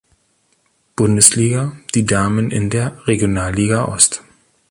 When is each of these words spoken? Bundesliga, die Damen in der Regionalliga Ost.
Bundesliga, 0.95 1.77
die 1.93 2.07
Damen 2.07 2.49
in 2.49 2.71
der 2.71 3.05
Regionalliga 3.05 3.85
Ost. 3.87 4.23